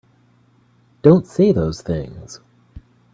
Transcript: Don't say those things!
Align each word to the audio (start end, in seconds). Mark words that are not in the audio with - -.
Don't 1.03 1.27
say 1.27 1.51
those 1.51 1.83
things! 1.83 2.41